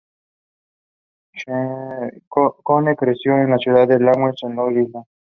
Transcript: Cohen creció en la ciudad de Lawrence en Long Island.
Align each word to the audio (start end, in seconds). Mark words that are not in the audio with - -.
Cohen 2.27 2.95
creció 2.95 3.37
en 3.37 3.51
la 3.51 3.57
ciudad 3.59 3.87
de 3.87 3.99
Lawrence 3.99 4.47
en 4.47 4.55
Long 4.55 4.75
Island. 4.87 5.05